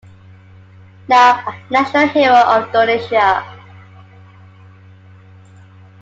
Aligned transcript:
Now 1.07 1.43
a 1.47 1.63
National 1.71 2.07
Hero 2.07 2.33
of 2.33 2.65
Indonesia. 2.69 3.45